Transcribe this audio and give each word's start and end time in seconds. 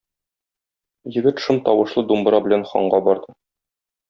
Егет 1.17 1.43
шом 1.45 1.59
тавышлы 1.67 2.05
думбра 2.13 2.41
белән 2.47 2.67
ханга 2.73 3.03
барды. 3.11 3.39